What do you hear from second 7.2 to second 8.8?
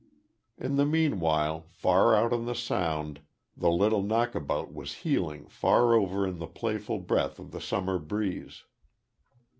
of the summer breeze.